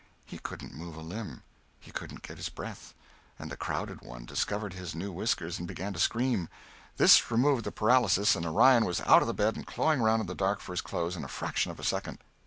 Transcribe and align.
He 0.25 0.39
couldn't 0.39 0.73
move 0.73 0.95
a 0.95 1.01
limb; 1.01 1.43
he 1.79 1.91
couldn't 1.91 2.23
get 2.23 2.37
his 2.37 2.49
breath; 2.49 2.95
and 3.37 3.51
the 3.51 3.55
crowded 3.55 4.01
one 4.01 4.25
discovered 4.25 4.73
his 4.73 4.95
new 4.95 5.11
whiskers 5.11 5.59
and 5.59 5.67
began 5.67 5.93
to 5.93 5.99
scream. 5.99 6.49
This 6.97 7.29
removed 7.29 7.65
the 7.65 7.71
paralysis, 7.71 8.35
and 8.35 8.43
Orion 8.43 8.83
was 8.85 9.01
out 9.01 9.21
of 9.21 9.35
bed 9.35 9.57
and 9.57 9.67
clawing 9.67 10.01
round 10.01 10.21
in 10.21 10.25
the 10.27 10.33
dark 10.33 10.59
for 10.59 10.73
his 10.73 10.81
clothes 10.81 11.15
in 11.15 11.23
a 11.23 11.27
fraction 11.27 11.69
of 11.69 11.79
a 11.79 11.83
second. 11.83 12.17